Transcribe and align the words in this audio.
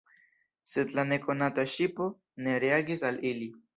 Sed 0.71 0.95
la 0.99 1.03
nekonata 1.09 1.67
ŝipo 1.75 2.07
ne 2.47 2.57
reagis 2.65 3.05
al 3.11 3.21
ili. 3.35 3.51